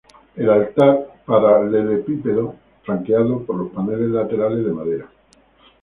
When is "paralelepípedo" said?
1.27-2.55